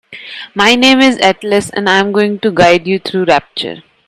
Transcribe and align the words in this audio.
My 0.55 0.73
name 0.73 0.99
is 0.99 1.19
Atlas 1.19 1.69
and 1.69 1.87
I'm 1.87 2.11
going 2.11 2.39
to 2.39 2.49
guide 2.49 2.87
you 2.87 2.97
through 2.97 3.25
Rapture. 3.25 3.83